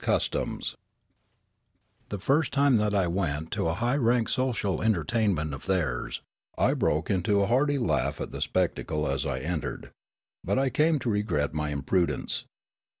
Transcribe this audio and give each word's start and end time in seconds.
CUSTOMS 0.03 0.73
THE 2.09 2.17
first 2.17 2.51
time 2.51 2.77
that 2.77 2.95
I 2.95 3.05
went 3.05 3.51
to 3.51 3.67
a 3.67 3.75
high 3.75 3.97
rank 3.97 4.29
social 4.29 4.81
entertainment 4.81 5.53
of 5.53 5.67
theirs, 5.67 6.21
I 6.57 6.73
broke 6.73 7.11
into 7.11 7.41
a 7.41 7.45
hearty 7.45 7.77
laugh 7.77 8.19
at 8.19 8.31
the 8.31 8.41
spectacle 8.41 9.07
as 9.07 9.27
I 9.27 9.41
entered; 9.41 9.91
but 10.43 10.57
I 10.57 10.71
came 10.71 10.97
to 10.97 11.09
regret 11.11 11.53
my 11.53 11.69
imprudence. 11.69 12.45